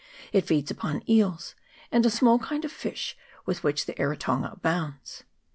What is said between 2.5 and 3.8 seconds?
of fish with